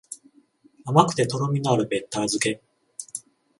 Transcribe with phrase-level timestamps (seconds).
[0.83, 2.59] 甘くてとろみのあるべったら漬け